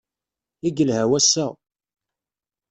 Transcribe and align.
I 0.67 0.69
yelha 0.77 1.03
wass-a! 1.09 1.45